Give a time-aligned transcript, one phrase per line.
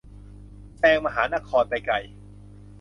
[0.77, 1.95] แซงมหานครไปไกล